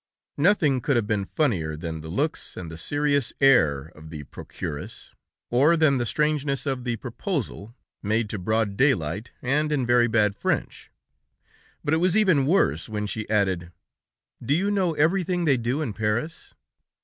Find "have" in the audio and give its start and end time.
0.95-1.05